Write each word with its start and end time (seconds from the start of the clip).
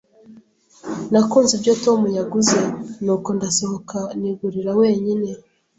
Nakunze 1.11 1.51
ibyo 1.57 1.73
Tom 1.83 2.01
yaguze, 2.17 2.59
nuko 3.03 3.29
ndasohoka 3.37 3.99
nigurira 4.19 4.71
wenyine. 4.79 5.29